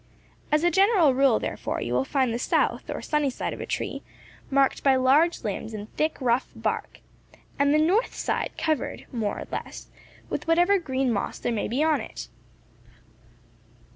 As 0.51 0.63
a 0.63 0.71
general 0.71 1.13
rule, 1.13 1.37
therefore, 1.37 1.79
you 1.79 1.93
will 1.93 2.03
find 2.05 2.33
the 2.33 2.39
south, 2.39 2.89
or 2.89 3.03
sunny 3.03 3.29
side 3.29 3.53
of 3.53 3.61
a 3.61 3.67
tree 3.67 4.01
marked 4.49 4.83
by 4.83 4.95
large 4.95 5.43
limbs 5.43 5.75
and 5.75 5.95
thick, 5.95 6.17
rough 6.19 6.49
bark, 6.55 7.01
and 7.59 7.71
the 7.71 7.77
north 7.77 8.15
side 8.15 8.49
covered, 8.57 9.05
more 9.11 9.37
or 9.37 9.45
less, 9.51 9.89
with 10.27 10.47
whatever 10.47 10.79
green 10.79 11.13
moss 11.13 11.37
there 11.37 11.51
may 11.53 11.67
be 11.67 11.83
on 11.83 12.01
it. 12.01 12.29